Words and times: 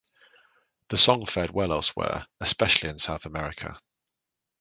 The 0.89 0.97
song 0.97 1.27
fared 1.27 1.51
well 1.51 1.71
elsewhere, 1.71 2.25
especially 2.39 2.89
in 2.89 2.97
South 2.97 3.25
America. 3.27 3.77